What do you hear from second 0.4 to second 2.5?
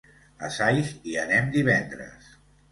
A Saix hi anem divendres.